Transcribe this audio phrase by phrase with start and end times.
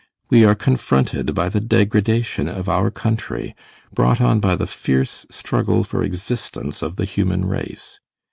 [0.31, 3.55] We are confronted by the degradation of our country,
[3.93, 7.99] brought on by the fierce struggle for existence of the human race.